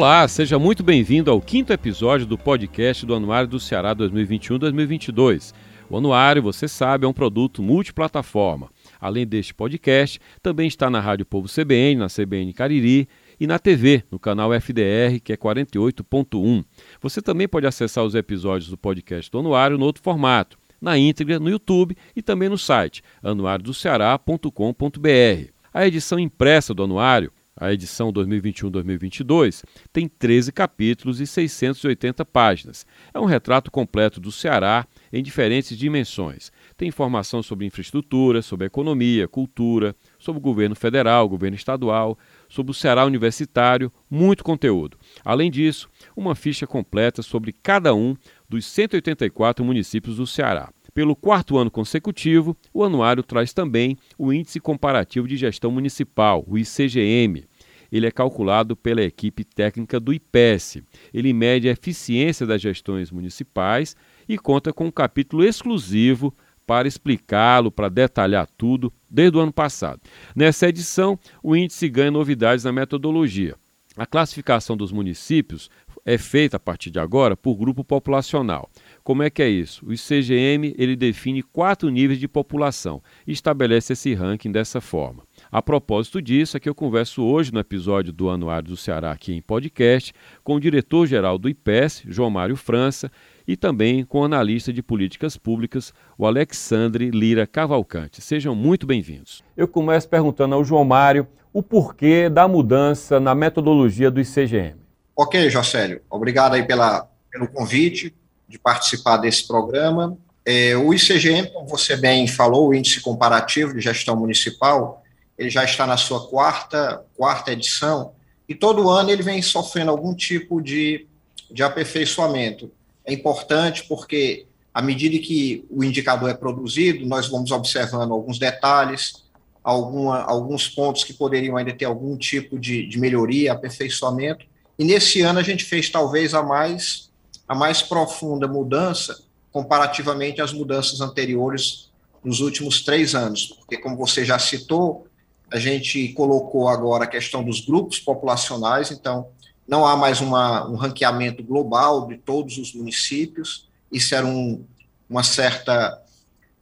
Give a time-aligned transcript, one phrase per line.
[0.00, 5.52] Olá, seja muito bem-vindo ao quinto episódio do podcast do Anuário do Ceará 2021-2022.
[5.90, 8.70] O Anuário, você sabe, é um produto multiplataforma.
[8.98, 13.06] Além deste podcast, também está na Rádio Povo CBN, na CBN Cariri
[13.38, 16.64] e na TV, no canal FDR, que é 48.1.
[17.02, 21.38] Você também pode acessar os episódios do podcast do Anuário no outro formato, na íntegra
[21.38, 25.50] no YouTube e também no site anuariodoceará.com.br.
[25.74, 27.30] A edição impressa do Anuário
[27.60, 32.86] a edição 2021-2022 tem 13 capítulos e 680 páginas.
[33.12, 36.50] É um retrato completo do Ceará em diferentes dimensões.
[36.76, 42.74] Tem informação sobre infraestrutura, sobre economia, cultura, sobre o governo federal, governo estadual, sobre o
[42.74, 44.96] Ceará universitário, muito conteúdo.
[45.22, 48.16] Além disso, uma ficha completa sobre cada um
[48.48, 50.72] dos 184 municípios do Ceará.
[50.92, 56.58] Pelo quarto ano consecutivo, o anuário traz também o Índice Comparativo de Gestão Municipal, o
[56.58, 57.44] ICGM,
[57.90, 60.82] ele é calculado pela equipe técnica do IPES.
[61.12, 63.96] Ele mede a eficiência das gestões municipais
[64.28, 66.34] e conta com um capítulo exclusivo
[66.66, 70.00] para explicá-lo, para detalhar tudo, desde o ano passado.
[70.36, 73.56] Nessa edição, o índice ganha novidades na metodologia.
[73.96, 75.68] A classificação dos municípios
[76.04, 78.70] é feita a partir de agora por grupo populacional.
[79.02, 79.84] Como é que é isso?
[79.84, 85.24] O ICGM ele define quatro níveis de população e estabelece esse ranking dessa forma.
[85.52, 89.34] A propósito disso, é que eu converso hoje no episódio do Anuário do Ceará aqui
[89.34, 90.12] em podcast
[90.44, 93.10] com o diretor-geral do IPES, João Mário França,
[93.48, 98.22] e também com o analista de políticas públicas, o Alexandre Lira Cavalcante.
[98.22, 99.42] Sejam muito bem-vindos.
[99.56, 104.76] Eu começo perguntando ao João Mário o porquê da mudança na metodologia do ICGM.
[105.16, 106.00] Ok, Jocélio.
[106.08, 108.14] Obrigado aí pela, pelo convite
[108.48, 110.16] de participar desse programa.
[110.46, 114.99] É, o ICGM, como você bem falou, o Índice Comparativo de Gestão Municipal,
[115.40, 118.12] ele já está na sua quarta, quarta edição,
[118.46, 121.06] e todo ano ele vem sofrendo algum tipo de,
[121.50, 122.70] de aperfeiçoamento.
[123.06, 129.24] É importante porque, à medida que o indicador é produzido, nós vamos observando alguns detalhes,
[129.64, 134.44] alguma, alguns pontos que poderiam ainda ter algum tipo de, de melhoria, aperfeiçoamento,
[134.78, 137.10] e nesse ano a gente fez talvez a mais,
[137.48, 141.88] a mais profunda mudança comparativamente às mudanças anteriores
[142.22, 145.06] nos últimos três anos, porque, como você já citou,
[145.52, 149.28] a gente colocou agora a questão dos grupos populacionais, então
[149.66, 154.64] não há mais uma, um ranqueamento global de todos os municípios, isso era um,
[155.08, 156.00] uma certa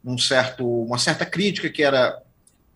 [0.03, 2.21] um certo uma certa crítica que era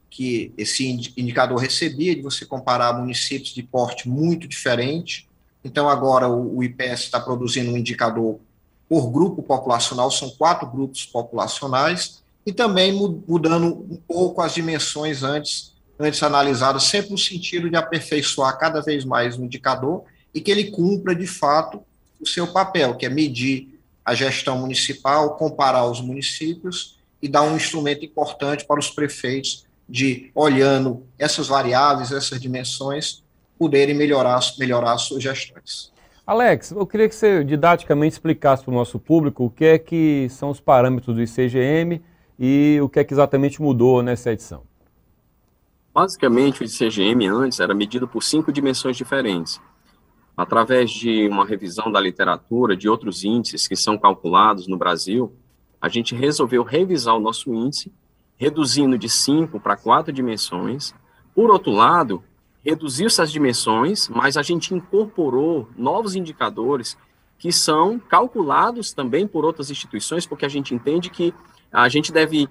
[0.09, 0.87] que esse
[1.17, 5.27] indicador recebia de você comparar municípios de porte muito diferente.
[5.63, 8.39] Então agora o, o IPS está produzindo um indicador
[8.87, 12.91] por grupo populacional, são quatro grupos populacionais e também
[13.27, 19.05] mudando um pouco as dimensões antes antes analisado sempre no sentido de aperfeiçoar cada vez
[19.05, 21.81] mais o indicador e que ele cumpra, de fato,
[22.19, 27.55] o seu papel, que é medir a gestão municipal, comparar os municípios e dar um
[27.55, 33.23] instrumento importante para os prefeitos de, olhando essas variáveis, essas dimensões,
[33.57, 35.91] poderem melhorar, melhorar as suas gestões.
[36.25, 40.27] Alex, eu queria que você didaticamente explicasse para o nosso público o que é que
[40.29, 42.01] são os parâmetros do ICGM
[42.39, 44.63] e o que é que exatamente mudou nessa edição.
[45.93, 49.61] Basicamente, o ICGM antes era medido por cinco dimensões diferentes.
[50.35, 55.31] Através de uma revisão da literatura, de outros índices que são calculados no Brasil,
[55.79, 57.93] a gente resolveu revisar o nosso índice,
[58.35, 60.95] reduzindo de cinco para quatro dimensões.
[61.35, 62.23] Por outro lado,
[62.65, 66.97] reduziu essas dimensões, mas a gente incorporou novos indicadores
[67.37, 71.33] que são calculados também por outras instituições, porque a gente entende que
[71.71, 72.49] a gente deve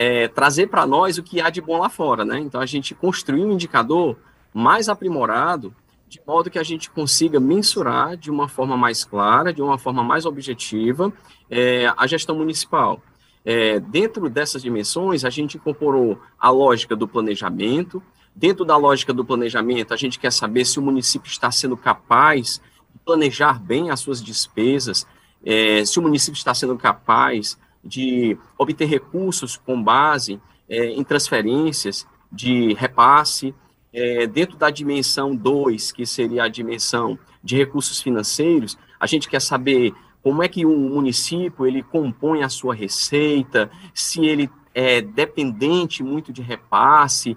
[0.00, 2.38] é, trazer para nós o que há de bom lá fora, né?
[2.38, 4.16] Então a gente construir um indicador
[4.54, 5.74] mais aprimorado,
[6.08, 10.02] de modo que a gente consiga mensurar de uma forma mais clara, de uma forma
[10.02, 11.12] mais objetiva,
[11.50, 13.02] é, a gestão municipal.
[13.44, 18.02] É, dentro dessas dimensões, a gente incorporou a lógica do planejamento.
[18.34, 22.58] Dentro da lógica do planejamento, a gente quer saber se o município está sendo capaz
[22.90, 25.06] de planejar bem as suas despesas,
[25.44, 32.06] é, se o município está sendo capaz de obter recursos com base é, em transferências
[32.30, 33.54] de repasse,
[33.92, 39.40] é, dentro da dimensão 2, que seria a dimensão de recursos financeiros, a gente quer
[39.40, 39.92] saber
[40.22, 46.32] como é que o município ele compõe a sua receita, se ele é dependente muito
[46.32, 47.36] de repasse,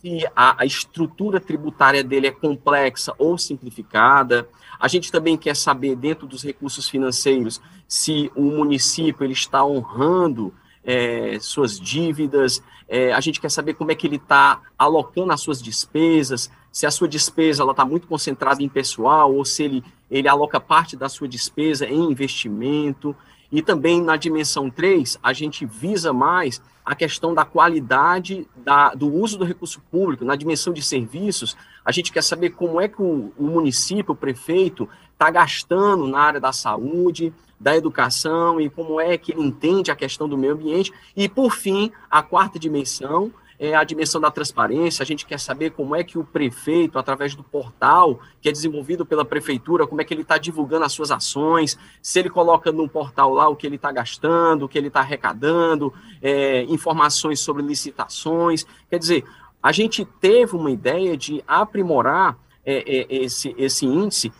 [0.00, 4.48] se a, a estrutura tributária dele é complexa ou simplificada.
[4.78, 10.54] A gente também quer saber, dentro dos recursos financeiros, se o município ele está honrando
[10.82, 15.40] é, suas dívidas, é, a gente quer saber como é que ele está alocando as
[15.40, 20.28] suas despesas, se a sua despesa está muito concentrada em pessoal, ou se ele, ele
[20.28, 23.14] aloca parte da sua despesa em investimento.
[23.50, 29.12] E também na dimensão 3, a gente visa mais a questão da qualidade da, do
[29.12, 30.24] uso do recurso público.
[30.24, 34.16] Na dimensão de serviços, a gente quer saber como é que o, o município, o
[34.16, 39.90] prefeito, está gastando na área da saúde, da educação e como é que ele entende
[39.90, 40.92] a questão do meio ambiente.
[41.14, 43.30] E, por fim, a quarta dimensão
[43.60, 45.02] é a dimensão da transparência.
[45.02, 49.04] A gente quer saber como é que o prefeito, através do portal que é desenvolvido
[49.04, 52.88] pela prefeitura, como é que ele está divulgando as suas ações, se ele coloca no
[52.88, 55.92] portal lá o que ele está gastando, o que ele está arrecadando,
[56.22, 58.66] é, informações sobre licitações.
[58.88, 59.24] Quer dizer,
[59.62, 64.32] a gente teve uma ideia de aprimorar é, é, esse, esse índice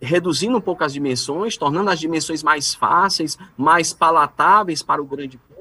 [0.00, 5.36] reduzindo um pouco as dimensões, tornando as dimensões mais fáceis, mais palatáveis para o grande
[5.36, 5.53] público,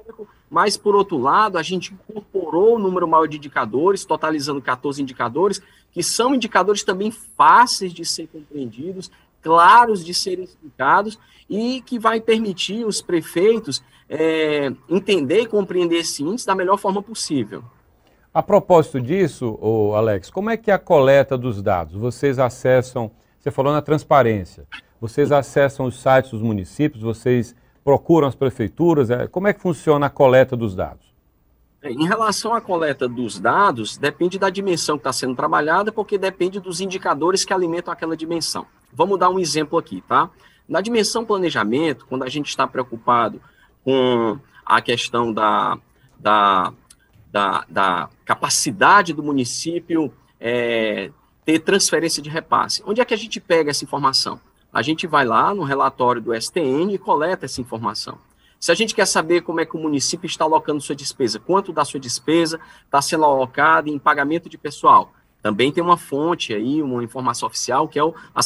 [0.53, 5.01] mas, por outro lado, a gente incorporou o um número maior de indicadores, totalizando 14
[5.01, 5.59] indicadores,
[5.91, 9.09] que são indicadores também fáceis de ser compreendidos,
[9.41, 11.17] claros de serem explicados,
[11.50, 17.01] e que vai permitir os prefeitos é, entender e compreender esse índice da melhor forma
[17.01, 17.63] possível.
[18.31, 19.59] A propósito disso,
[19.95, 21.95] Alex, como é que é a coleta dos dados?
[21.95, 23.11] Vocês acessam
[23.44, 24.65] você falou na transparência.
[25.01, 27.53] Vocês acessam os sites dos municípios, vocês
[27.83, 29.09] procuram as prefeituras.
[29.09, 31.13] É, como é que funciona a coleta dos dados?
[31.81, 36.18] É, em relação à coleta dos dados, depende da dimensão que está sendo trabalhada, porque
[36.18, 38.65] depende dos indicadores que alimentam aquela dimensão.
[38.91, 40.30] Vamos dar um exemplo aqui, tá?
[40.68, 43.41] Na dimensão planejamento, quando a gente está preocupado
[43.83, 45.77] com a questão da,
[46.18, 46.74] da,
[47.29, 51.12] da, da capacidade do município é,
[51.44, 52.81] ter transferência de repasse.
[52.86, 54.39] Onde é que a gente pega essa informação?
[54.73, 58.17] A gente vai lá no relatório do STN e coleta essa informação.
[58.59, 61.71] Se a gente quer saber como é que o município está alocando sua despesa, quanto
[61.71, 66.81] da sua despesa está sendo alocado em pagamento de pessoal, também tem uma fonte aí,
[66.81, 68.01] uma informação oficial, que é
[68.33, 68.41] a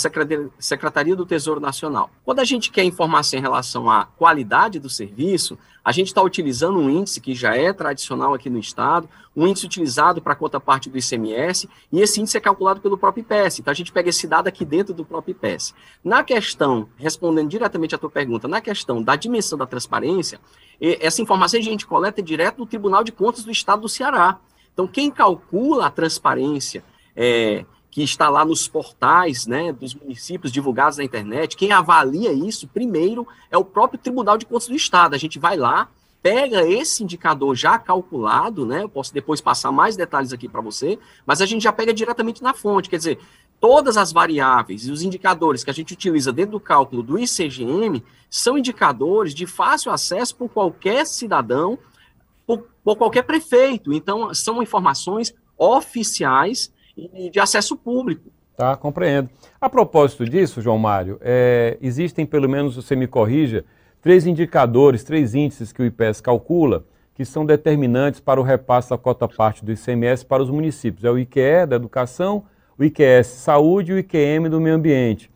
[0.60, 2.10] Secretaria do Tesouro Nacional.
[2.26, 6.80] Quando a gente quer informação em relação à qualidade do serviço, a gente está utilizando
[6.80, 10.60] um índice que já é tradicional aqui no Estado, um índice utilizado para a conta
[10.60, 13.60] parte do ICMS, e esse índice é calculado pelo próprio IPS.
[13.60, 15.76] Então a gente pega esse dado aqui dentro do próprio IPS.
[16.04, 20.42] Na questão, respondendo diretamente à tua pergunta, na questão da dimensão da transparência,
[20.82, 24.40] essa informação a gente coleta direto do Tribunal de Contas do Estado do Ceará.
[24.78, 26.84] Então, quem calcula a transparência
[27.16, 32.68] é, que está lá nos portais né, dos municípios divulgados na internet, quem avalia isso
[32.68, 35.16] primeiro é o próprio Tribunal de Contas do Estado.
[35.16, 35.90] A gente vai lá,
[36.22, 38.84] pega esse indicador já calculado, né?
[38.84, 42.44] Eu posso depois passar mais detalhes aqui para você, mas a gente já pega diretamente
[42.44, 43.18] na fonte, quer dizer,
[43.60, 48.04] todas as variáveis e os indicadores que a gente utiliza dentro do cálculo do ICGM
[48.30, 51.80] são indicadores de fácil acesso por qualquer cidadão
[52.48, 53.94] por, por qualquer prefeito.
[53.94, 58.32] Então, são informações oficiais e de acesso público.
[58.56, 59.30] Tá, compreendo.
[59.62, 63.64] A propósito disso, João Mário, é, existem pelo menos, você me corrija,
[64.02, 66.84] três indicadores, três índices que o IPES calcula,
[67.14, 71.04] que são determinantes para o repasse da cota parte do ICMS para os municípios.
[71.04, 72.46] É o IQE da educação,
[72.78, 75.30] o IQS saúde e o IQM do meio ambiente.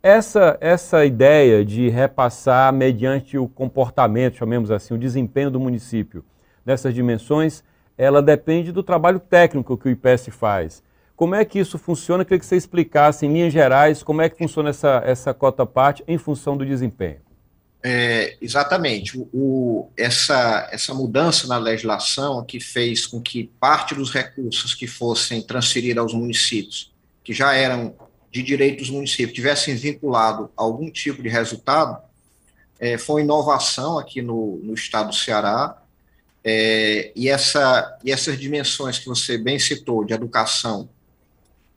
[0.00, 6.24] Essa, essa ideia de repassar mediante o comportamento, chamemos assim, o desempenho do município,
[6.68, 7.64] nessas dimensões,
[7.96, 10.82] ela depende do trabalho técnico que o IPS faz.
[11.16, 12.22] Como é que isso funciona?
[12.22, 15.64] Eu queria que você explicasse, em linhas gerais, como é que funciona essa, essa cota
[15.64, 17.20] parte em função do desempenho.
[17.82, 19.18] É, exatamente.
[19.18, 24.86] O, o, essa, essa mudança na legislação que fez com que parte dos recursos que
[24.86, 26.92] fossem transferidos aos municípios,
[27.24, 27.94] que já eram
[28.30, 31.98] de direito dos municípios, tivessem vinculado a algum tipo de resultado,
[32.78, 35.82] é, foi uma inovação aqui no, no estado do Ceará,
[36.50, 40.88] é, e, essa, e essas dimensões que você bem citou, de educação,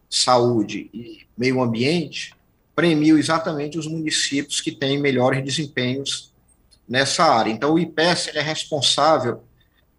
[0.09, 2.33] saúde e meio ambiente,
[2.73, 6.31] premiam exatamente os municípios que têm melhores desempenhos
[6.87, 7.51] nessa área.
[7.51, 9.43] Então, o IPES é responsável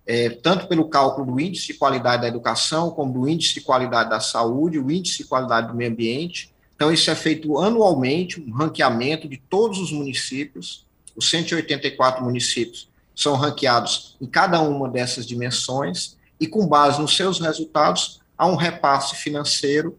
[0.06, 4.08] é, tanto pelo cálculo do índice de qualidade da educação, como do índice de qualidade
[4.08, 6.50] da saúde, o índice de qualidade do meio ambiente.
[6.74, 13.34] Então, isso é feito anualmente, um ranqueamento de todos os municípios, os 184 municípios são
[13.34, 19.16] ranqueados em cada uma dessas dimensões e, com base nos seus resultados, há um repasse
[19.16, 19.98] financeiro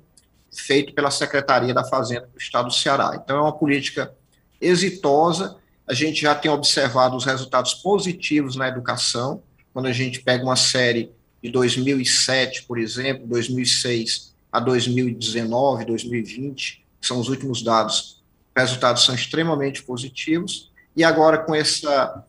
[0.51, 3.19] feito pela Secretaria da Fazenda do Estado do Ceará.
[3.21, 4.13] Então, é uma política
[4.59, 5.57] exitosa.
[5.87, 9.41] A gente já tem observado os resultados positivos na educação,
[9.73, 17.07] quando a gente pega uma série de 2007, por exemplo, 2006 a 2019, 2020, que
[17.07, 18.21] são os últimos dados,
[18.55, 20.71] os resultados são extremamente positivos.
[20.95, 22.23] E agora, com essa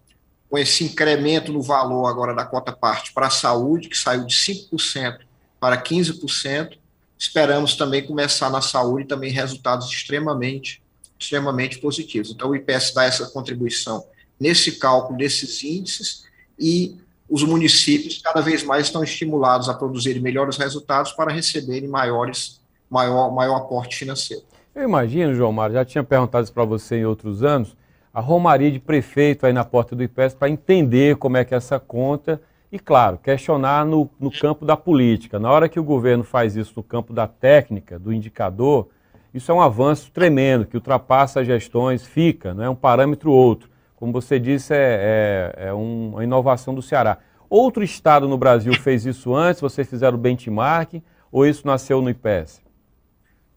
[0.54, 4.32] com esse incremento no valor agora da cota parte para a saúde, que saiu de
[4.36, 5.18] 5%
[5.58, 6.78] para 15%,
[7.18, 10.80] esperamos também começar na saúde também resultados extremamente,
[11.18, 12.30] extremamente positivos.
[12.30, 14.06] Então, o IPS dá essa contribuição
[14.38, 16.22] nesse cálculo desses índices
[16.56, 22.60] e os municípios cada vez mais estão estimulados a produzirem melhores resultados para receberem maiores,
[22.88, 24.44] maior, maior aporte financeiro.
[24.72, 27.76] Eu imagino, João Mário, já tinha perguntado isso para você em outros anos,
[28.14, 31.56] a romaria de prefeito aí na porta do IPES para entender como é que é
[31.56, 32.40] essa conta
[32.70, 35.40] e, claro, questionar no, no campo da política.
[35.40, 38.88] Na hora que o governo faz isso no campo da técnica, do indicador,
[39.32, 43.68] isso é um avanço tremendo, que ultrapassa as gestões, fica, não é um parâmetro outro.
[43.96, 47.18] Como você disse, é, é, é uma inovação do Ceará.
[47.50, 51.02] Outro estado no Brasil fez isso antes, vocês fizeram o benchmark,
[51.32, 52.62] ou isso nasceu no IPS?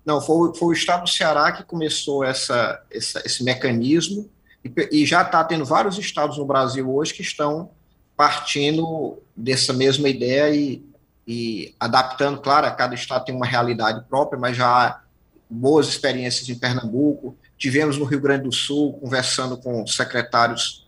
[0.03, 4.27] Não, foi, foi o estado do Ceará que começou essa, essa esse mecanismo,
[4.91, 7.71] e, já está tendo vários estados no Brasil hoje que estão
[8.15, 10.83] partindo dessa mesma ideia e,
[11.27, 15.01] e adaptando, claro, cada estado tem uma realidade própria, mas já há
[15.50, 20.88] boas experiências em Pernambuco, tivemos no Rio Grande do Sul, conversando com secretários,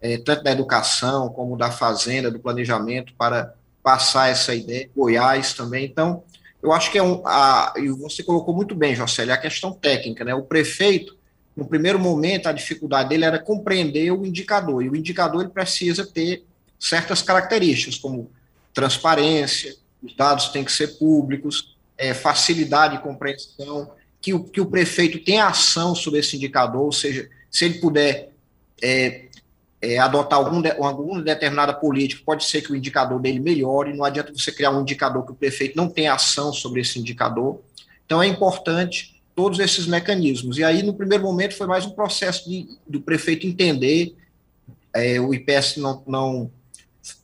[0.00, 5.84] eh, tanto da educação como da fazenda, do planejamento, para passar essa ideia, Goiás também,
[5.84, 6.22] então,
[6.62, 10.24] eu acho que é um, a, e você colocou muito bem, Jocely, a questão técnica,
[10.24, 11.16] né, o prefeito,
[11.60, 16.06] no primeiro momento, a dificuldade dele era compreender o indicador, e o indicador ele precisa
[16.06, 16.42] ter
[16.78, 18.30] certas características, como
[18.72, 24.64] transparência, os dados têm que ser públicos, é, facilidade de compreensão, que o, que o
[24.64, 28.30] prefeito tenha ação sobre esse indicador, ou seja, se ele puder
[28.80, 29.26] é,
[29.82, 34.02] é, adotar algum, de, alguma determinada política, pode ser que o indicador dele melhore, não
[34.06, 37.60] adianta você criar um indicador que o prefeito não tenha ação sobre esse indicador.
[38.06, 40.58] Então é importante todos esses mecanismos.
[40.58, 44.14] E aí, no primeiro momento, foi mais um processo de, do prefeito entender,
[44.92, 46.50] é, o IPS não, não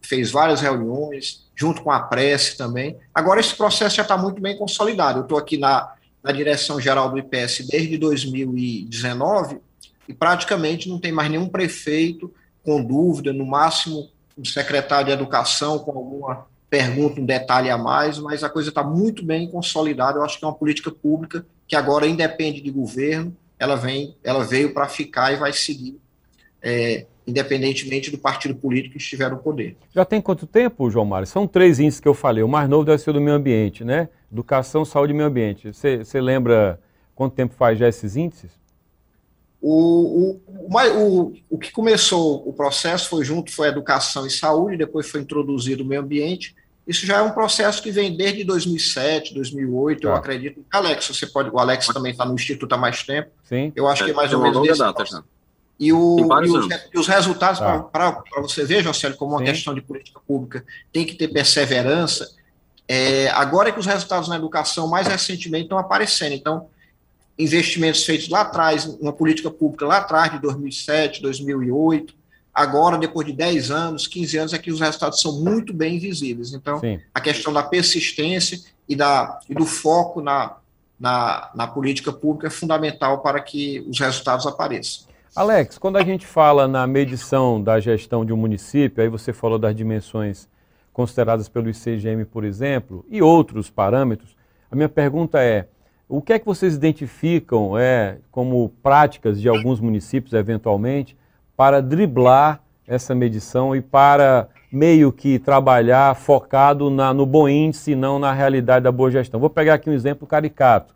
[0.00, 2.96] fez várias reuniões, junto com a prece também.
[3.14, 5.18] Agora, esse processo já está muito bem consolidado.
[5.18, 5.92] Eu estou aqui na,
[6.24, 9.58] na direção geral do IPS desde 2019
[10.08, 12.32] e praticamente não tem mais nenhum prefeito
[12.64, 14.08] com dúvida, no máximo
[14.38, 18.82] o secretário de Educação com alguma pergunta, um detalhe a mais, mas a coisa está
[18.82, 20.18] muito bem consolidada.
[20.18, 24.44] Eu acho que é uma política pública que agora independe de governo, ela vem, ela
[24.44, 25.98] veio para ficar e vai seguir
[26.62, 29.76] é, independentemente do partido político que estiver no poder.
[29.92, 31.26] Já tem quanto tempo, João Mário?
[31.26, 32.42] São três índices que eu falei.
[32.42, 34.08] O mais novo deve ser do meio ambiente, né?
[34.30, 35.72] Educação, saúde e meio ambiente.
[35.72, 36.80] Você lembra
[37.14, 38.50] quanto tempo faz já esses índices?
[39.60, 45.08] O, o, o, o que começou o processo foi junto, foi educação e saúde, depois
[45.08, 46.54] foi introduzido o meio ambiente.
[46.86, 50.08] Isso já é um processo que vem desde 2007, 2008, tá.
[50.08, 50.64] eu acredito.
[50.70, 53.30] Alex, você pode, o Alex também está no Instituto há mais tempo.
[53.42, 53.72] Sim.
[53.74, 55.22] Eu acho é, que é mais ou menos desse data, já.
[55.78, 57.80] E, o, e os, e, os, resultados, tá.
[57.80, 59.44] para você ver, Jocélio, como uma Sim.
[59.46, 62.30] questão de política pública, tem que ter perseverança.
[62.88, 66.32] É, agora é que os resultados na educação, mais recentemente, estão aparecendo.
[66.32, 66.68] Então,
[67.38, 72.14] investimentos feitos lá atrás, uma política pública lá atrás, de 2007, 2008,
[72.56, 76.54] agora, depois de 10 anos, 15 anos, é que os resultados são muito bem visíveis.
[76.54, 76.98] Então, Sim.
[77.14, 78.58] a questão da persistência
[78.88, 80.56] e, da, e do foco na,
[80.98, 85.06] na, na política pública é fundamental para que os resultados apareçam.
[85.36, 89.58] Alex, quando a gente fala na medição da gestão de um município, aí você falou
[89.58, 90.48] das dimensões
[90.94, 94.34] consideradas pelo ICGM, por exemplo, e outros parâmetros,
[94.70, 95.68] a minha pergunta é:
[96.08, 101.14] o que é que vocês identificam é, como práticas de alguns municípios, eventualmente,
[101.56, 107.96] para driblar essa medição e para meio que trabalhar focado na, no bom índice e
[107.96, 109.40] não na realidade da boa gestão?
[109.40, 110.94] Vou pegar aqui um exemplo caricato.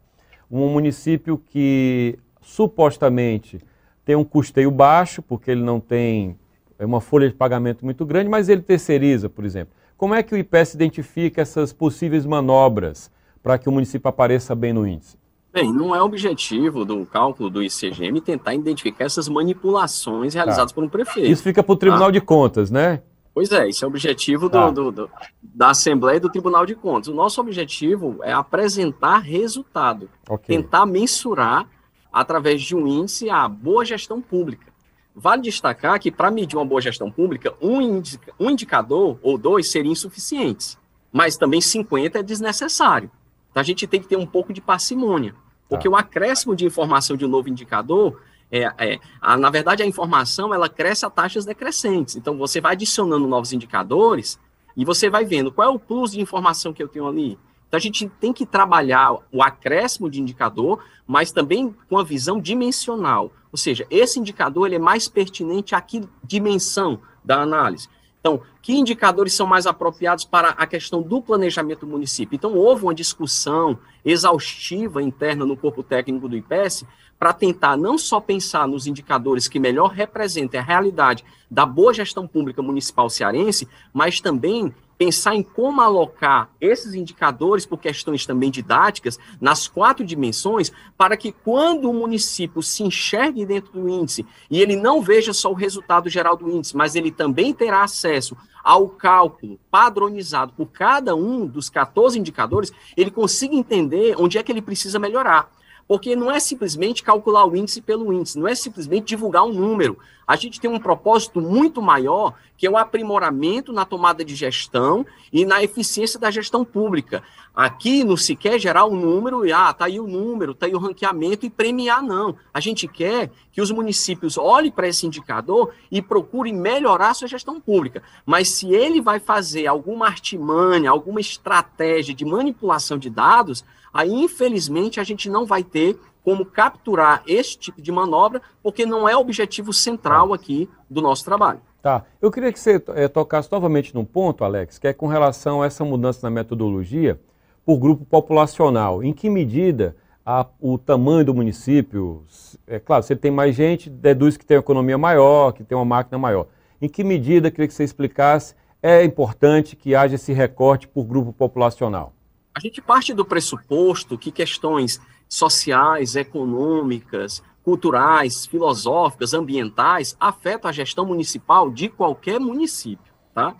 [0.50, 3.60] Um município que supostamente
[4.04, 6.36] tem um custeio baixo, porque ele não tem
[6.80, 9.74] é uma folha de pagamento muito grande, mas ele terceiriza, por exemplo.
[9.98, 13.10] Como é que o IPS identifica essas possíveis manobras
[13.42, 15.19] para que o município apareça bem no índice?
[15.52, 20.74] Bem, não é objetivo do cálculo do ICGM tentar identificar essas manipulações realizadas tá.
[20.74, 21.28] por um prefeito.
[21.28, 22.12] Isso fica para o Tribunal tá?
[22.12, 23.02] de Contas, né?
[23.34, 24.70] Pois é, esse é o objetivo tá.
[24.70, 25.10] do, do,
[25.42, 27.08] da Assembleia e do Tribunal de Contas.
[27.08, 30.56] O nosso objetivo é apresentar resultado, okay.
[30.56, 31.68] tentar mensurar
[32.12, 34.70] através de um índice a boa gestão pública.
[35.14, 39.70] Vale destacar que, para medir uma boa gestão pública, um, indica, um indicador ou dois
[39.70, 40.78] seriam insuficientes,
[41.12, 43.10] mas também 50 é desnecessário.
[43.50, 45.34] Então, a gente tem que ter um pouco de parcimônia,
[45.68, 45.94] porque tá.
[45.94, 50.52] o acréscimo de informação de um novo indicador, é, é a, na verdade, a informação
[50.52, 52.16] ela cresce a taxas decrescentes.
[52.16, 54.38] Então, você vai adicionando novos indicadores
[54.76, 57.38] e você vai vendo qual é o plus de informação que eu tenho ali.
[57.68, 62.40] Então, a gente tem que trabalhar o acréscimo de indicador, mas também com a visão
[62.40, 63.32] dimensional.
[63.52, 67.88] Ou seja, esse indicador ele é mais pertinente que dimensão da análise?
[68.20, 72.36] Então, que indicadores são mais apropriados para a questão do planejamento do município?
[72.36, 76.84] Então, houve uma discussão exaustiva interna no corpo técnico do IPES
[77.18, 82.26] para tentar não só pensar nos indicadores que melhor representem a realidade da boa gestão
[82.26, 89.18] pública municipal cearense, mas também pensar em como alocar esses indicadores, por questões também didáticas,
[89.40, 94.76] nas quatro dimensões, para que quando o município se enxergue dentro do índice e ele
[94.76, 99.58] não veja só o resultado geral do índice, mas ele também terá acesso ao cálculo
[99.70, 104.98] padronizado por cada um dos 14 indicadores, ele consiga entender onde é que ele precisa
[104.98, 105.50] melhorar.
[105.90, 109.98] Porque não é simplesmente calcular o índice pelo índice, não é simplesmente divulgar um número.
[110.24, 115.04] A gente tem um propósito muito maior, que é o aprimoramento na tomada de gestão
[115.32, 117.24] e na eficiência da gestão pública.
[117.52, 120.74] Aqui não se quer gerar um número e, ah, tá aí o número, tá aí
[120.76, 122.36] o ranqueamento e premiar, não.
[122.54, 127.26] A gente quer que os municípios olhem para esse indicador e procurem melhorar a sua
[127.26, 128.00] gestão pública.
[128.24, 135.00] Mas se ele vai fazer alguma artimanha, alguma estratégia de manipulação de dados, aí infelizmente
[135.00, 139.20] a gente não vai ter como capturar esse tipo de manobra, porque não é o
[139.20, 141.60] objetivo central aqui do nosso trabalho.
[141.82, 142.04] Tá.
[142.20, 145.66] Eu queria que você é, tocasse novamente num ponto, Alex, que é com relação a
[145.66, 147.18] essa mudança na metodologia
[147.64, 149.02] por grupo populacional.
[149.02, 152.24] Em que medida a, o tamanho do município,
[152.66, 155.76] é claro, se ele tem mais gente, deduz que tem uma economia maior, que tem
[155.76, 156.46] uma máquina maior.
[156.82, 161.32] Em que medida, queria que você explicasse, é importante que haja esse recorte por grupo
[161.32, 162.12] populacional?
[162.54, 171.06] A gente parte do pressuposto que questões sociais, econômicas, culturais, filosóficas, ambientais afetam a gestão
[171.06, 173.54] municipal de qualquer município, tá?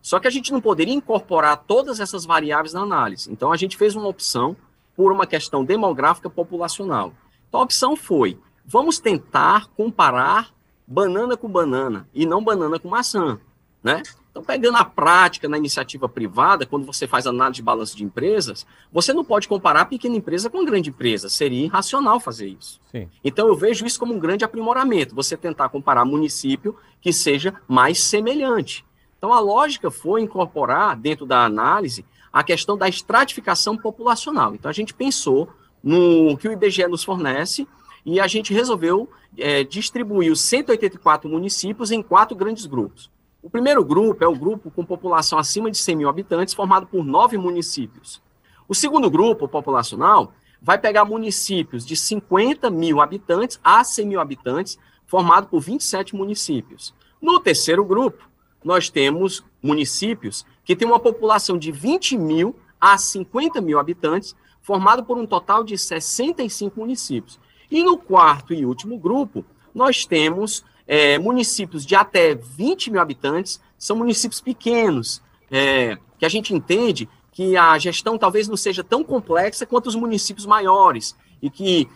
[0.00, 3.30] Só que a gente não poderia incorporar todas essas variáveis na análise.
[3.30, 4.56] Então a gente fez uma opção
[4.96, 7.12] por uma questão demográfica populacional.
[7.48, 10.52] Então a opção foi: vamos tentar comparar
[10.84, 13.38] banana com banana e não banana com maçã,
[13.82, 14.02] né?
[14.32, 18.66] Então, pegando a prática na iniciativa privada, quando você faz análise de balanço de empresas,
[18.90, 21.28] você não pode comparar pequena empresa com grande empresa.
[21.28, 22.80] Seria irracional fazer isso.
[22.90, 23.10] Sim.
[23.22, 25.14] Então, eu vejo isso como um grande aprimoramento.
[25.14, 28.86] Você tentar comparar município que seja mais semelhante.
[29.18, 34.54] Então, a lógica foi incorporar dentro da análise a questão da estratificação populacional.
[34.54, 35.46] Então, a gente pensou
[35.82, 37.68] no que o IBGE nos fornece
[38.02, 43.10] e a gente resolveu é, distribuir os 184 municípios em quatro grandes grupos.
[43.42, 47.04] O primeiro grupo é o grupo com população acima de 100 mil habitantes, formado por
[47.04, 48.22] nove municípios.
[48.68, 54.78] O segundo grupo populacional vai pegar municípios de 50 mil habitantes a 100 mil habitantes,
[55.06, 56.94] formado por 27 municípios.
[57.20, 58.30] No terceiro grupo,
[58.62, 65.04] nós temos municípios que têm uma população de 20 mil a 50 mil habitantes, formado
[65.04, 67.40] por um total de 65 municípios.
[67.68, 73.60] E no quarto e último grupo, nós temos é, municípios de até 20 mil habitantes
[73.78, 79.02] são municípios pequenos, é, que a gente entende que a gestão talvez não seja tão
[79.02, 81.88] complexa quanto os municípios maiores, e que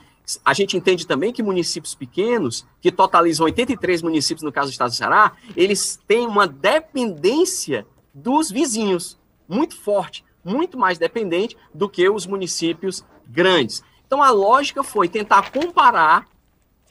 [0.45, 4.91] a gente entende também que municípios pequenos, que totalizam 83 municípios no caso do estado
[4.91, 9.17] do Ceará, eles têm uma dependência dos vizinhos
[9.49, 13.85] muito forte, muito mais dependente do que os municípios grandes.
[14.07, 16.27] Então a lógica foi tentar comparar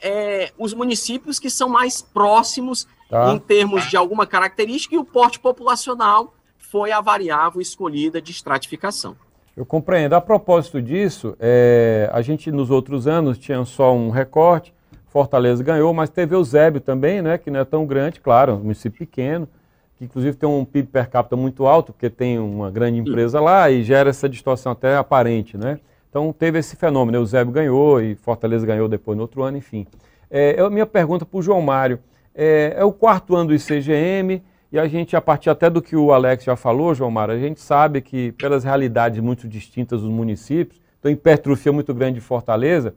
[0.00, 3.32] é, os municípios que são mais próximos tá.
[3.32, 9.16] em termos de alguma característica e o porte populacional foi a variável escolhida de estratificação.
[9.56, 10.12] Eu compreendo.
[10.12, 14.74] A propósito disso, é, a gente nos outros anos tinha só um recorte,
[15.08, 18.58] Fortaleza ganhou, mas teve o Eusébio também, né, que não é tão grande, claro, um
[18.58, 19.48] município pequeno,
[19.96, 23.70] que inclusive tem um PIB per capita muito alto, porque tem uma grande empresa lá
[23.70, 25.80] e gera essa distorção até aparente, né?
[26.16, 29.86] Então teve esse fenômeno, o Eusébio ganhou e Fortaleza ganhou depois no outro ano, enfim.
[30.30, 31.98] É, a minha pergunta para o João Mário,
[32.34, 35.94] é, é, o quarto ano do ICGM e a gente, a partir até do que
[35.94, 40.08] o Alex já falou, João Mário, a gente sabe que pelas realidades muito distintas dos
[40.08, 42.94] municípios, então hipertrofia muito grande de Fortaleza,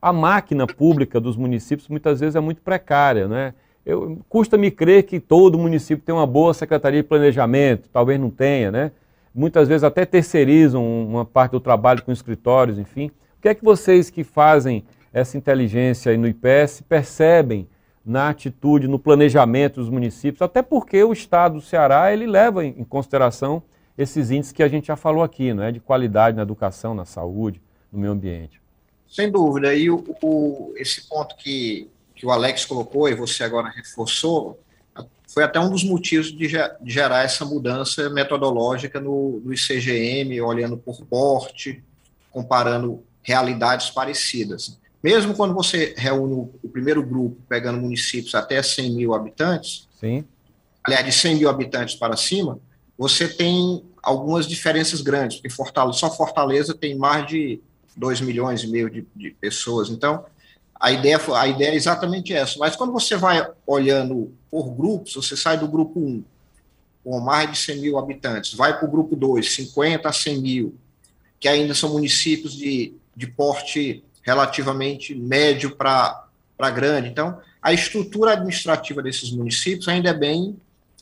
[0.00, 3.52] a máquina pública dos municípios muitas vezes é muito precária, né?
[4.30, 8.92] Custa-me crer que todo município tem uma boa secretaria de planejamento, talvez não tenha, né?
[9.34, 13.10] Muitas vezes até terceirizam uma parte do trabalho com escritórios, enfim.
[13.38, 17.68] O que é que vocês que fazem essa inteligência aí no IPS percebem
[18.04, 22.84] na atitude, no planejamento dos municípios, até porque o Estado do Ceará ele leva em
[22.84, 23.62] consideração
[23.96, 27.04] esses índices que a gente já falou aqui, não é, de qualidade na educação, na
[27.04, 27.60] saúde,
[27.92, 28.60] no meio ambiente.
[29.06, 29.74] Sem dúvida.
[29.74, 34.58] E o, o, esse ponto que, que o Alex colocou e você agora reforçou,
[35.32, 36.46] foi até um dos motivos de,
[36.84, 41.82] gerar essa mudança metodológica no, no ICGM, olhando por porte,
[42.30, 44.78] comparando realidades parecidas.
[45.02, 50.24] Mesmo quando você reúne o primeiro grupo, pegando municípios até 100 mil habitantes, Sim.
[50.84, 52.58] aliás, de 100 mil habitantes para cima,
[52.96, 57.60] você tem algumas diferenças grandes, porque Fortaleza, só Fortaleza tem mais de
[57.96, 59.88] 2 milhões e meio de, de pessoas.
[59.88, 60.24] Então,
[60.82, 62.58] a ideia, a ideia é exatamente essa.
[62.58, 66.24] Mas quando você vai olhando por grupos, você sai do grupo 1,
[67.04, 70.74] com mais de 100 mil habitantes, vai para o grupo 2, 50 a 100 mil,
[71.38, 76.26] que ainda são municípios de, de porte relativamente médio para
[76.74, 77.08] grande.
[77.08, 80.56] Então, a estrutura administrativa desses municípios ainda é bem,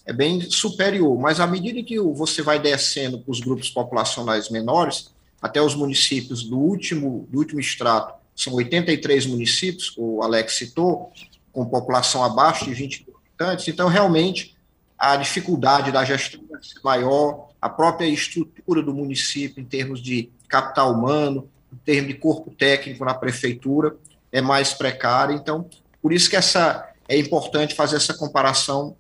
[0.05, 5.11] é bem superior, mas à medida que você vai descendo para os grupos populacionais menores,
[5.41, 11.13] até os municípios do último, do último extrato, são 83 municípios, o Alex citou,
[11.53, 14.57] com população abaixo de 20 habitantes, então realmente
[14.99, 20.31] a dificuldade da gestão vai ser maior, a própria estrutura do município em termos de
[20.49, 23.95] capital humano, em termos de corpo técnico na prefeitura,
[24.33, 25.69] é mais precária, então
[26.01, 28.97] por isso que essa é importante fazer essa comparação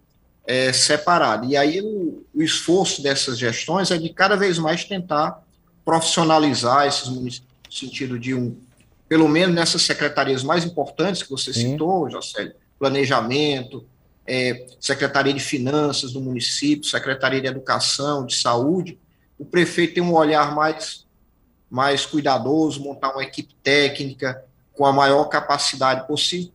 [0.46, 1.46] é, separada.
[1.46, 5.42] E aí o, o esforço dessas gestões é de cada vez mais tentar
[5.84, 8.56] profissionalizar esses municípios no sentido de um
[9.10, 11.72] pelo menos nessas secretarias mais importantes que você Sim.
[11.72, 13.84] citou, Jocélio, planejamento,
[14.24, 19.00] é, Secretaria de Finanças do município, Secretaria de Educação, de Saúde,
[19.36, 21.04] o prefeito tem um olhar mais,
[21.68, 24.44] mais cuidadoso, montar uma equipe técnica
[24.74, 26.52] com a maior capacidade possível,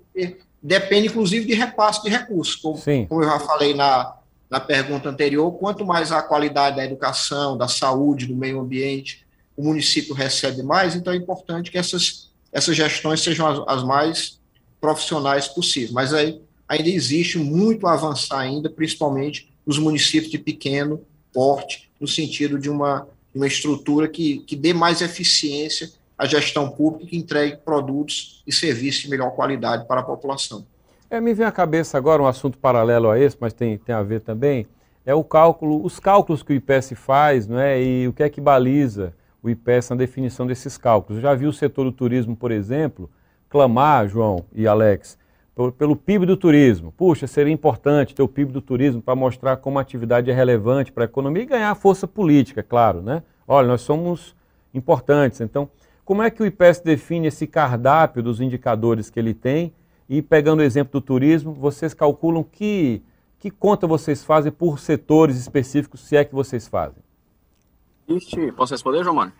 [0.64, 4.16] depende, inclusive, de repasse de recursos, como, como eu já falei na,
[4.50, 9.64] na pergunta anterior, quanto mais a qualidade da educação, da saúde, do meio ambiente, o
[9.66, 14.40] município recebe mais, então é importante que essas essas gestões sejam as, as mais
[14.80, 15.92] profissionais possíveis.
[15.92, 21.02] Mas aí ainda existe muito a avançar ainda, principalmente nos municípios de pequeno
[21.34, 27.14] porte, no sentido de uma, uma estrutura que, que dê mais eficiência à gestão pública
[27.14, 30.66] e entregue produtos e serviços de melhor qualidade para a população.
[31.10, 34.02] É, me vem à cabeça agora um assunto paralelo a esse, mas tem, tem a
[34.02, 34.66] ver também,
[35.06, 38.30] é o cálculo, os cálculos que o IPS faz, não é, e o que é
[38.30, 39.14] que baliza
[39.46, 41.18] o IPES na definição desses cálculos.
[41.18, 43.08] Eu já vi o setor do turismo, por exemplo,
[43.48, 45.20] clamar, João e Alex,
[45.78, 46.92] pelo PIB do turismo.
[46.92, 50.92] Puxa, seria importante ter o PIB do turismo para mostrar como a atividade é relevante
[50.92, 53.22] para a economia e ganhar força política, claro, né?
[53.48, 54.36] Olha, nós somos
[54.74, 55.40] importantes.
[55.40, 55.70] Então,
[56.04, 59.72] como é que o IPES define esse cardápio dos indicadores que ele tem?
[60.10, 63.04] E pegando o exemplo do turismo, vocês calculam que,
[63.38, 67.05] que conta vocês fazem por setores específicos, se é que vocês fazem?
[68.08, 68.52] Existe.
[68.52, 69.34] Posso responder, João Mário?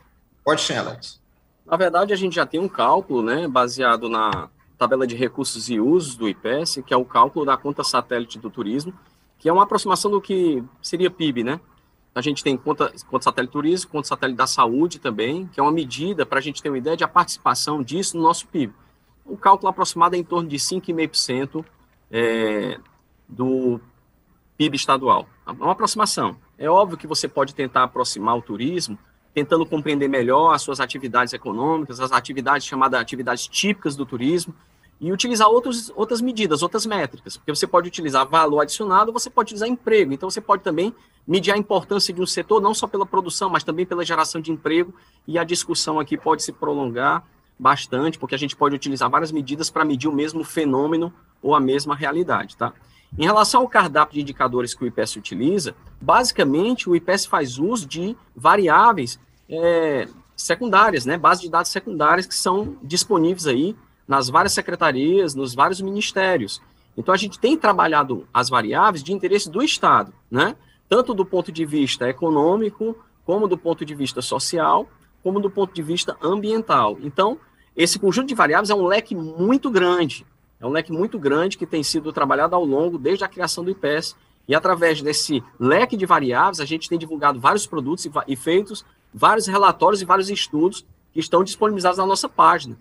[0.44, 1.22] Pode ser, Alex.
[1.66, 5.80] Na verdade, a gente já tem um cálculo, né, baseado na tabela de recursos e
[5.80, 8.94] usos do IPS, que é o cálculo da conta satélite do turismo,
[9.40, 11.60] que é uma aproximação do que seria PIB, né?
[12.14, 15.72] A gente tem conta, conta satélite turismo, conta satélite da saúde também, que é uma
[15.72, 18.74] medida para a gente ter uma ideia de a participação disso no nosso PIB.
[19.26, 21.66] O cálculo aproximado é em torno de 5,5%
[22.12, 22.80] é,
[23.28, 23.82] do
[24.58, 25.28] PIB estadual.
[25.46, 26.38] É uma aproximação.
[26.58, 28.98] É óbvio que você pode tentar aproximar o turismo,
[29.34, 34.56] tentando compreender melhor as suas atividades econômicas, as atividades chamadas atividades típicas do turismo,
[35.00, 39.48] e utilizar outros, outras medidas, outras métricas, porque você pode utilizar valor adicionado, você pode
[39.48, 40.96] utilizar emprego, então você pode também
[41.28, 44.52] medir a importância de um setor, não só pela produção, mas também pela geração de
[44.52, 44.94] emprego,
[45.28, 47.26] e a discussão aqui pode se prolongar
[47.60, 51.60] bastante, porque a gente pode utilizar várias medidas para medir o mesmo fenômeno ou a
[51.60, 52.74] mesma realidade, tá?
[53.18, 57.88] Em relação ao cardápio de indicadores que o IPS utiliza, basicamente o IPS faz uso
[57.88, 59.18] de variáveis
[59.50, 63.76] é, secundárias, né, base de dados secundárias que são disponíveis aí
[64.06, 66.62] nas várias secretarias, nos vários ministérios.
[66.98, 70.56] Então a gente tem trabalhado as variáveis de interesse do Estado, né,
[70.90, 74.88] tanto do ponto de vista econômico, como do ponto de vista social,
[75.24, 76.98] como do ponto de vista ambiental.
[77.02, 77.40] Então,
[77.76, 80.26] esse conjunto de variáveis é um leque muito grande.
[80.66, 83.70] É um leque muito grande que tem sido trabalhado ao longo desde a criação do
[83.70, 84.16] IPES.
[84.48, 89.46] E através desse leque de variáveis, a gente tem divulgado vários produtos e, feitos vários
[89.46, 92.76] relatórios e vários estudos que estão disponibilizados na nossa página.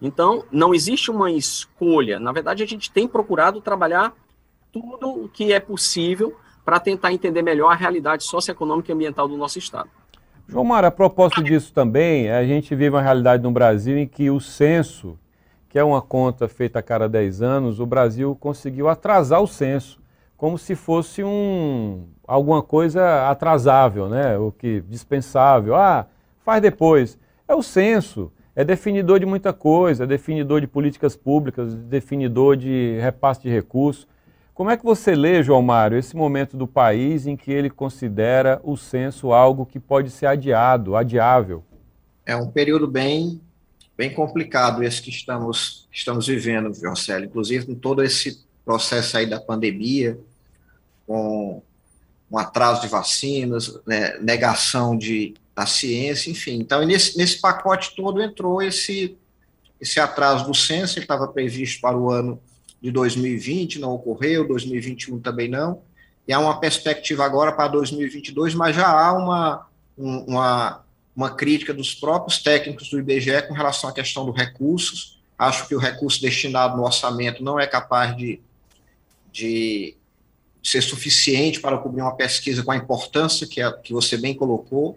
[0.00, 2.18] Então, não existe uma escolha.
[2.18, 4.14] Na verdade, a gente tem procurado trabalhar
[4.72, 9.36] tudo o que é possível para tentar entender melhor a realidade socioeconômica e ambiental do
[9.36, 9.90] nosso Estado.
[10.48, 14.30] João Mar, a propósito disso também, a gente vive uma realidade no Brasil em que
[14.30, 15.18] o censo
[15.68, 20.00] que é uma conta feita a cada 10 anos, o Brasil conseguiu atrasar o censo,
[20.36, 24.38] como se fosse um, alguma coisa atrasável, né?
[24.38, 25.74] o que dispensável.
[25.74, 26.06] Ah,
[26.40, 27.18] faz depois.
[27.46, 32.98] É o censo, é definidor de muita coisa, é definidor de políticas públicas, definidor de
[33.00, 34.06] repasse de recursos.
[34.54, 38.60] Como é que você lê, João Mário, esse momento do país em que ele considera
[38.64, 41.62] o censo algo que pode ser adiado, adiável?
[42.26, 43.40] É um período bem
[43.98, 49.40] bem complicado esse que estamos, estamos vivendo, Jorcelo, inclusive com todo esse processo aí da
[49.40, 50.16] pandemia,
[51.04, 51.60] com
[52.30, 56.60] um atraso de vacinas, né, negação de, da ciência, enfim.
[56.60, 59.16] Então, nesse, nesse pacote todo entrou esse,
[59.80, 62.40] esse atraso do censo, ele estava previsto para o ano
[62.80, 65.82] de 2020, não ocorreu, 2021 também não,
[66.28, 70.84] e há uma perspectiva agora para 2022, mas já há uma, uma,
[71.18, 75.18] uma crítica dos próprios técnicos do IBGE com relação à questão dos recursos.
[75.36, 78.40] Acho que o recurso destinado no orçamento não é capaz de,
[79.32, 79.96] de
[80.62, 84.96] ser suficiente para cobrir uma pesquisa com a importância que, é, que você bem colocou.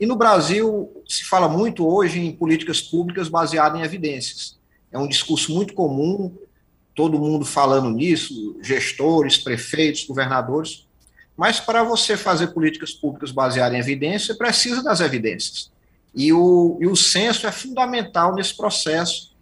[0.00, 4.58] E no Brasil se fala muito hoje em políticas públicas baseadas em evidências.
[4.90, 6.34] É um discurso muito comum,
[6.94, 10.88] todo mundo falando nisso, gestores, prefeitos, governadores.
[11.36, 15.70] Mas para você fazer políticas públicas baseadas em evidência, precisa das evidências.
[16.14, 19.32] E o, e o censo é fundamental nesse processo,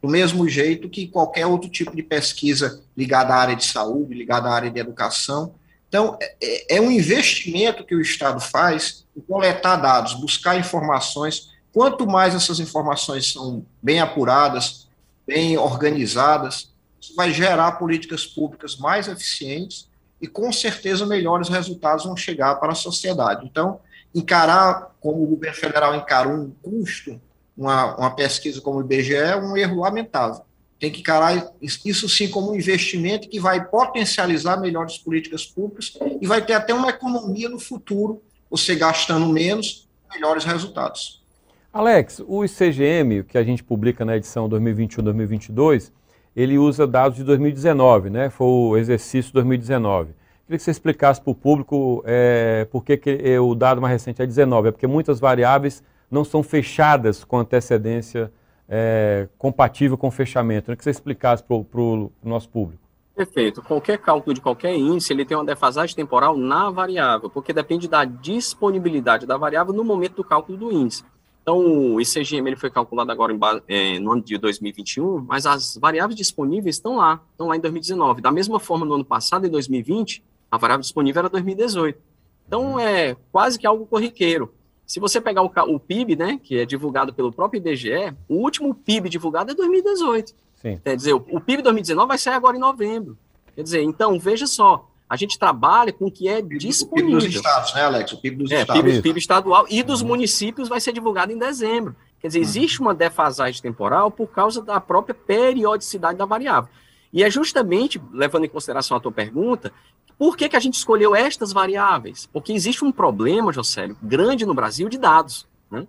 [0.00, 4.48] do mesmo jeito que qualquer outro tipo de pesquisa ligada à área de saúde, ligada
[4.48, 5.54] à área de educação.
[5.88, 11.50] Então, é, é, é um investimento que o Estado faz em coletar dados, buscar informações.
[11.72, 14.88] Quanto mais essas informações são bem apuradas,
[15.26, 19.89] bem organizadas, isso vai gerar políticas públicas mais eficientes
[20.20, 23.46] e, com certeza, melhores resultados vão chegar para a sociedade.
[23.46, 23.80] Então,
[24.14, 27.20] encarar, como o governo federal encarou um custo
[27.60, 30.42] uma, uma pesquisa como o IBGE é um erro lamentável.
[30.78, 36.26] Tem que encarar isso sim como um investimento que vai potencializar melhores políticas públicas e
[36.26, 41.22] vai ter até uma economia no futuro, você gastando menos, melhores resultados.
[41.70, 45.92] Alex, o ICGM, que a gente publica na edição 2021-2022,
[46.34, 48.30] ele usa dados de 2019, né?
[48.30, 50.12] Foi o exercício 2019.
[50.44, 54.20] Queria que você explicasse para o público é, por que, que o dado mais recente
[54.20, 54.68] é 19.
[54.68, 58.32] É porque muitas variáveis não são fechadas com antecedência
[58.68, 60.70] é, compatível com o fechamento.
[60.70, 62.82] Eu que você explicasse para o nosso público.
[63.14, 63.60] Perfeito.
[63.62, 68.04] Qualquer cálculo de qualquer índice, ele tem uma defasagem temporal na variável, porque depende da
[68.04, 71.04] disponibilidade da variável no momento do cálculo do índice.
[71.42, 75.76] Então, o ICGM ele foi calculado agora em, é, no ano de 2021, mas as
[75.76, 78.20] variáveis disponíveis estão lá, estão lá em 2019.
[78.20, 81.98] Da mesma forma, no ano passado, em 2020, a variável disponível era 2018.
[82.46, 84.52] Então, é quase que algo corriqueiro.
[84.84, 88.74] Se você pegar o, o, PIB, né, que é divulgado pelo próprio IBGE, o último
[88.74, 90.34] PIB divulgado é 2018.
[90.56, 90.80] Sim.
[90.82, 93.16] Quer dizer, o, o PIB 2019 vai sair agora em novembro.
[93.54, 97.18] Quer dizer, então, veja só, a gente trabalha com o que é disponível.
[97.18, 98.12] O PIB dos estados, né, Alex?
[98.12, 98.80] O PIB dos é, estados.
[98.80, 100.08] PIB, PIB estadual e dos uhum.
[100.08, 101.96] municípios vai ser divulgado em dezembro.
[102.20, 102.44] Quer dizer, uhum.
[102.44, 106.70] existe uma defasagem temporal por causa da própria periodicidade da variável.
[107.12, 109.72] E é justamente, levando em consideração a tua pergunta,
[110.16, 112.26] por que, que a gente escolheu estas variáveis?
[112.32, 115.44] Porque existe um problema, Josélio, grande no Brasil de dados.
[115.68, 115.88] Né?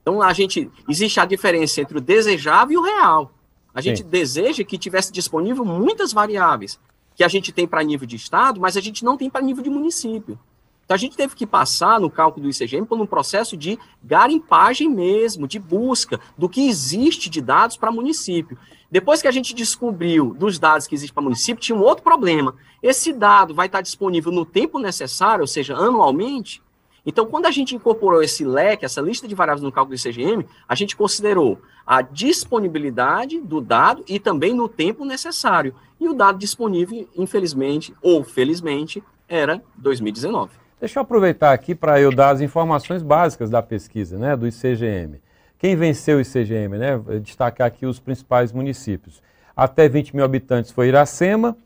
[0.00, 3.30] Então, a gente existe a diferença entre o desejável e o real.
[3.74, 4.08] A gente Sim.
[4.08, 6.80] deseja que tivesse disponível muitas variáveis
[7.14, 9.62] que a gente tem para nível de estado, mas a gente não tem para nível
[9.62, 10.38] de município.
[10.84, 14.88] Então, a gente teve que passar no cálculo do ICGM por um processo de garimpagem
[14.90, 18.58] mesmo, de busca do que existe de dados para município.
[18.90, 22.54] Depois que a gente descobriu dos dados que existem para município, tinha um outro problema.
[22.82, 26.62] Esse dado vai estar disponível no tempo necessário, ou seja, anualmente.
[27.06, 30.46] Então, quando a gente incorporou esse leque, essa lista de variáveis no cálculo do ICGM,
[30.66, 35.74] a gente considerou a disponibilidade do dado e também no tempo necessário.
[36.00, 40.52] E o dado disponível, infelizmente ou felizmente, era 2019.
[40.80, 45.20] Deixa eu aproveitar aqui para eu dar as informações básicas da pesquisa, né, do ICGM.
[45.58, 47.00] Quem venceu o ICGM, né?
[47.22, 49.22] Destacar aqui os principais municípios.
[49.56, 51.56] Até 20 mil habitantes foi Iracema,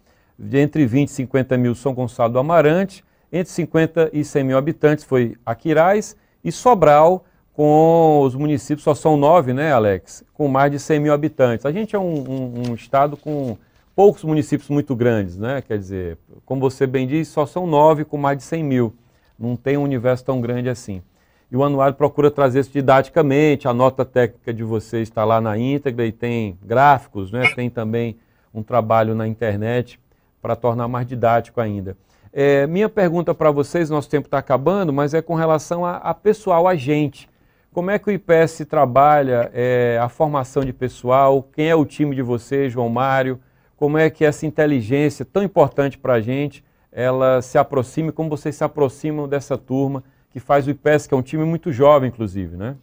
[0.52, 5.04] entre 20 e 50 mil São Gonçalo do Amarante, entre 50 e 100 mil habitantes
[5.04, 10.24] foi Aquiraz e Sobral, com os municípios, só são nove, né, Alex?
[10.32, 11.66] Com mais de 100 mil habitantes.
[11.66, 13.56] A gente é um, um, um estado com
[13.96, 15.60] poucos municípios muito grandes, né?
[15.60, 18.94] Quer dizer, como você bem disse, só são nove com mais de 100 mil.
[19.36, 21.02] Não tem um universo tão grande assim
[21.50, 25.56] e o anuário procura trazer isso didaticamente, a nota técnica de vocês está lá na
[25.56, 27.48] íntegra e tem gráficos, né?
[27.54, 28.16] tem também
[28.52, 29.98] um trabalho na internet
[30.42, 31.96] para tornar mais didático ainda.
[32.32, 36.14] É, minha pergunta para vocês, nosso tempo está acabando, mas é com relação a, a,
[36.14, 37.28] pessoal, a gente.
[37.72, 41.42] Como é que o IPS trabalha é, a formação de pessoal?
[41.54, 43.40] Quem é o time de vocês, João Mário?
[43.76, 48.56] Como é que essa inteligência tão importante para a gente, ela se aproxime, como vocês
[48.56, 52.56] se aproximam dessa turma que faz o IPES, que é um time muito jovem, inclusive,
[52.56, 52.76] né?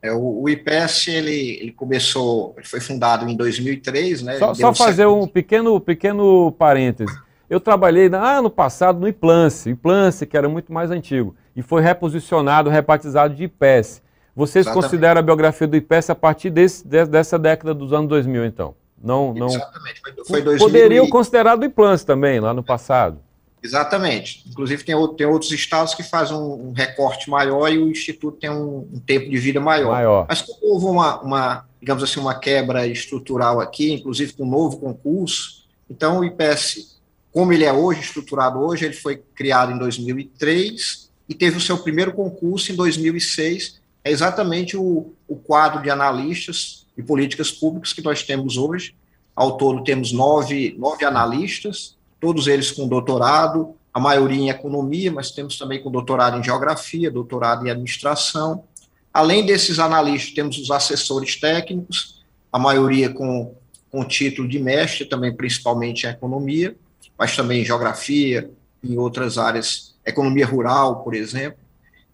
[0.00, 4.38] É, o, o IPES, ele, ele começou, ele foi fundado em 2003, né?
[4.38, 7.12] Só, só fazer um pequeno, pequeno parêntese.
[7.48, 11.80] Eu trabalhei ah, ano passado no Iplance, Iplance, que era muito mais antigo, e foi
[11.80, 14.02] reposicionado, rebatizado de IPES.
[14.36, 14.84] Vocês Exatamente.
[14.84, 18.74] consideram a biografia do IPES a partir desse, dessa década dos anos 2000, então?
[19.02, 19.46] Não, não...
[19.46, 23.18] Exatamente, foi, foi Poderiam considerar do Iplance também, lá no passado.
[23.62, 24.44] Exatamente.
[24.48, 28.50] Inclusive, tem, tem outros estados que fazem um, um recorte maior e o Instituto tem
[28.50, 29.92] um, um tempo de vida maior.
[29.92, 30.26] maior.
[30.28, 34.78] Mas como houve uma, uma, digamos assim, uma quebra estrutural aqui, inclusive com um novo
[34.78, 36.97] concurso, então o IPS,
[37.32, 41.78] como ele é hoje, estruturado hoje, ele foi criado em 2003 e teve o seu
[41.78, 48.02] primeiro concurso em 2006, é exatamente o, o quadro de analistas e políticas públicas que
[48.02, 48.94] nós temos hoje.
[49.36, 55.30] Ao todo, temos nove, nove analistas, todos eles com doutorado, a maioria em economia, mas
[55.30, 58.64] temos também com doutorado em geografia, doutorado em administração.
[59.12, 63.54] Além desses analistas, temos os assessores técnicos, a maioria com,
[63.90, 66.74] com título de mestre, também principalmente em economia,
[67.18, 68.50] mas também em geografia,
[68.82, 71.58] em outras áreas, economia rural, por exemplo.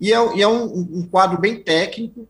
[0.00, 2.26] E é, e é um, um, quadro bem técnico,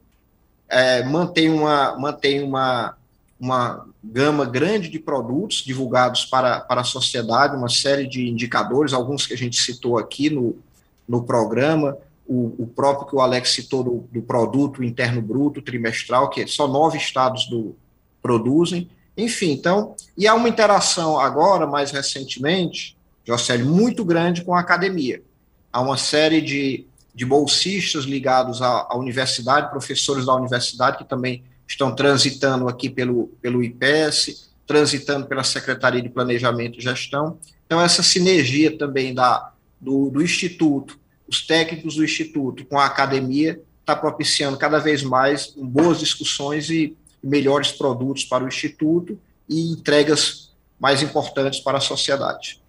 [0.69, 2.97] é, mantém, uma, mantém uma,
[3.39, 9.27] uma gama grande de produtos divulgados para, para a sociedade, uma série de indicadores, alguns
[9.27, 10.57] que a gente citou aqui no,
[11.09, 16.31] no programa, o, o próprio que o Alex citou do, do, produto interno bruto trimestral,
[16.31, 17.77] que só nove estados do,
[18.23, 18.89] produzem.
[19.17, 25.23] Enfim, então, e há uma interação agora, mais recentemente, Jocélio, muito grande com a academia.
[25.73, 31.43] Há uma série de, de bolsistas ligados à, à universidade, professores da universidade, que também
[31.67, 37.39] estão transitando aqui pelo, pelo IPS, transitando pela Secretaria de Planejamento e Gestão.
[37.67, 43.61] Então, essa sinergia também da, do, do Instituto, os técnicos do Instituto com a academia,
[43.81, 50.53] está propiciando cada vez mais boas discussões e melhores produtos para o Instituto e entregas
[50.79, 52.61] mais importantes para a sociedade.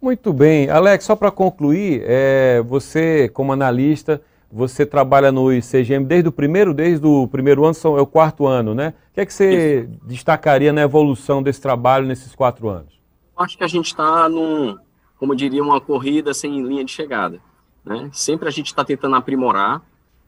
[0.00, 0.68] Muito bem.
[0.68, 4.20] Alex, só para concluir, é, você, como analista,
[4.52, 8.46] você trabalha no ICGM desde o primeiro, desde o primeiro ano, são, é o quarto
[8.46, 8.94] ano, né?
[9.10, 10.06] O que é que você Isso.
[10.06, 13.00] destacaria na evolução desse trabalho nesses quatro anos?
[13.36, 14.76] Acho que a gente está num,
[15.18, 17.40] como diria, uma corrida sem linha de chegada.
[17.84, 18.08] Né?
[18.12, 19.82] Sempre a gente está tentando aprimorar,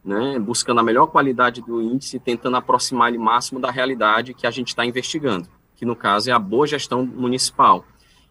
[0.07, 0.39] né?
[0.39, 4.69] buscando a melhor qualidade do índice, tentando aproximar ele máximo da realidade que a gente
[4.69, 7.85] está investigando, que no caso é a boa gestão municipal.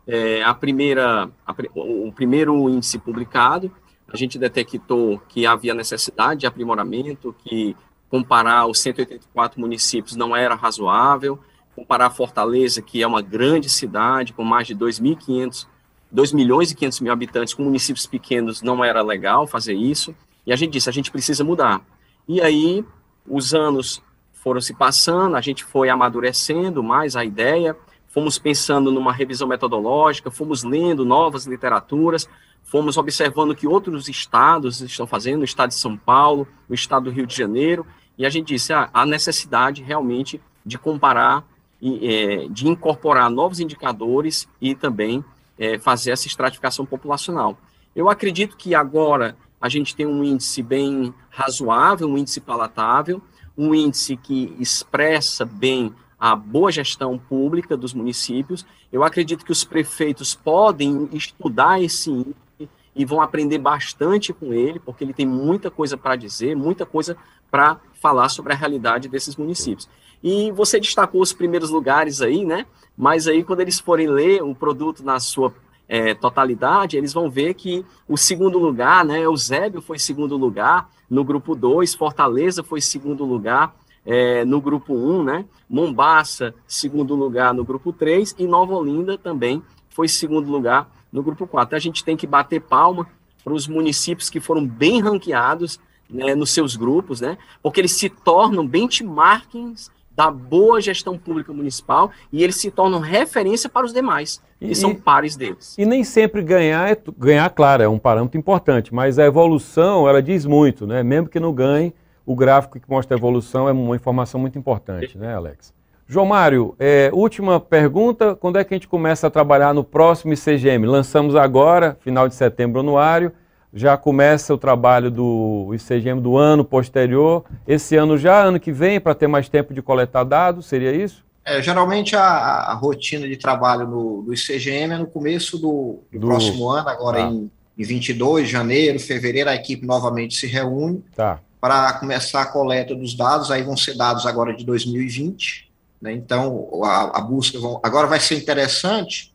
[0.06, 3.70] É, a primeira, a, o primeiro índice publicado
[4.10, 7.76] a gente detectou que havia necessidade de aprimoramento, que
[8.08, 11.38] comparar os 184 municípios não era razoável,
[11.74, 15.66] comparar Fortaleza, que é uma grande cidade com mais de 2.500,
[16.10, 20.14] 2 milhões e 500 mil habitantes, com municípios pequenos, não era legal fazer isso,
[20.46, 21.82] e a gente disse, a gente precisa mudar.
[22.28, 22.84] E aí,
[23.26, 29.12] os anos foram se passando, a gente foi amadurecendo mais a ideia, fomos pensando numa
[29.12, 32.28] revisão metodológica, fomos lendo novas literaturas,
[32.62, 37.10] fomos observando que outros estados estão fazendo, o estado de São Paulo, o estado do
[37.10, 37.84] Rio de Janeiro,
[38.16, 41.44] e a gente disse, ah, há necessidade realmente de comparar,
[41.80, 45.24] e, é, de incorporar novos indicadores e também
[45.58, 47.58] é, fazer essa estratificação populacional.
[47.94, 53.20] Eu acredito que agora a gente tem um índice bem razoável, um índice palatável,
[53.58, 58.64] um índice que expressa bem a boa gestão pública dos municípios.
[58.92, 64.78] Eu acredito que os prefeitos podem estudar esse índice e vão aprender bastante com ele,
[64.78, 67.16] porque ele tem muita coisa para dizer, muita coisa
[67.50, 69.88] para falar sobre a realidade desses municípios.
[70.22, 72.66] E você destacou os primeiros lugares aí, né?
[72.96, 75.52] Mas aí, quando eles forem ler o produto na sua
[75.88, 79.20] é, totalidade, eles vão ver que o segundo lugar, né?
[79.20, 84.96] Eusébio foi segundo lugar no grupo 2, Fortaleza foi segundo lugar é, no grupo 1,
[84.96, 85.44] um, né?
[85.68, 91.46] Mombaça, segundo lugar no grupo 3, e Nova Olinda também foi segundo lugar no grupo
[91.46, 91.76] 4.
[91.76, 93.06] A gente tem que bater palma
[93.42, 95.78] para os municípios que foram bem ranqueados
[96.10, 102.10] né, nos seus grupos, né, porque eles se tornam benchmarkings da boa gestão pública municipal
[102.32, 105.76] e eles se tornam referência para os demais, que e, são pares deles.
[105.76, 110.22] E nem sempre ganhar, é, ganhar, claro, é um parâmetro importante, mas a evolução, ela
[110.22, 111.02] diz muito, né?
[111.02, 111.92] Mesmo que não ganhe,
[112.24, 115.76] o gráfico que mostra a evolução é uma informação muito importante, né, Alex?
[116.08, 120.32] João Mário, é, última pergunta: quando é que a gente começa a trabalhar no próximo
[120.32, 120.86] ICGM?
[120.86, 123.32] Lançamos agora, final de setembro, anuário.
[123.76, 127.44] Já começa o trabalho do ICGM do ano posterior.
[127.68, 131.24] Esse ano já, ano que vem, para ter mais tempo de coletar dados, seria isso?
[131.44, 136.18] É, geralmente a, a, rotina de trabalho no, do ICGM é no começo do, do,
[136.18, 136.26] do...
[136.26, 137.28] próximo ano, agora tá.
[137.28, 141.38] em, em 22 de janeiro, fevereiro, a equipe novamente se reúne tá.
[141.60, 143.52] para começar a coleta dos dados.
[143.52, 145.66] Aí vão ser dados agora de 2020
[146.00, 146.12] né?
[146.12, 149.34] Então, a, a busca vão, agora vai ser interessante,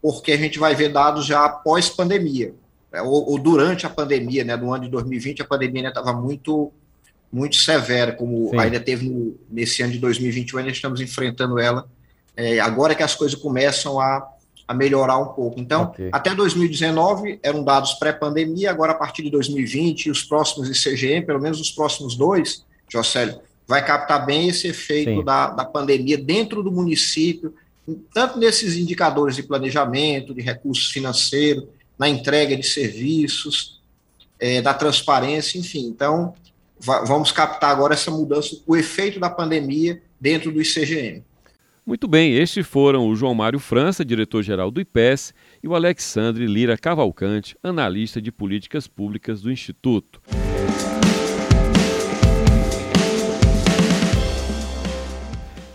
[0.00, 2.54] porque a gente vai ver dados já após pandemia?
[3.02, 4.56] Ou, ou, durante a pandemia, né?
[4.56, 6.72] no ano de 2020, a pandemia estava muito
[7.32, 8.58] muito severa, como Sim.
[8.58, 11.86] ainda teve no, nesse ano de 2021, ainda estamos enfrentando ela.
[12.36, 14.26] É, agora que as coisas começam a,
[14.66, 15.60] a melhorar um pouco.
[15.60, 16.08] Então, okay.
[16.12, 21.40] até 2019 eram dados pré-pandemia, agora a partir de 2020 e os próximos ICGM, pelo
[21.40, 26.70] menos os próximos dois, Jocélio, vai captar bem esse efeito da, da pandemia dentro do
[26.70, 27.54] município,
[28.12, 31.64] tanto nesses indicadores de planejamento, de recursos financeiros,
[31.98, 33.80] na entrega de serviços,
[34.38, 35.86] é, da transparência, enfim.
[35.86, 36.34] Então,
[36.78, 41.24] vamos captar agora essa mudança, o efeito da pandemia dentro do ICGM.
[41.86, 45.32] Muito bem, estes foram o João Mário França, diretor-geral do IPES,
[45.62, 50.20] e o Alexandre Lira Cavalcante, analista de políticas públicas do Instituto.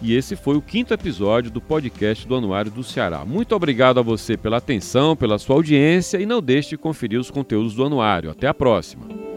[0.02, 3.24] E esse foi o quinto episódio do podcast do Anuário do Ceará.
[3.24, 7.30] Muito obrigado a você pela atenção, pela sua audiência e não deixe de conferir os
[7.30, 8.32] conteúdos do Anuário.
[8.32, 9.31] Até a próxima!